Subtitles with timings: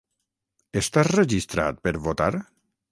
[0.81, 2.33] Estàs registrat per votar?